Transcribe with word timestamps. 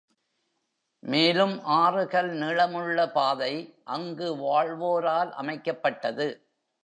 மேலும் 1.03 1.53
ஆறு 1.63 2.03
கல் 2.07 2.31
நீளமுள்ள 2.31 3.11
பாதை 3.11 3.51
அங்கு 3.83 4.35
வாழ்வோரால் 4.35 5.31
அமைக்கப்பட்டது. 5.41 6.27